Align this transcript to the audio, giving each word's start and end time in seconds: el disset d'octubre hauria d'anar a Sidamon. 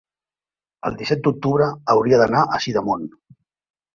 el 0.89 0.95
disset 1.01 1.21
d'octubre 1.27 1.67
hauria 1.95 2.21
d'anar 2.21 2.41
a 2.57 2.61
Sidamon. 2.65 3.05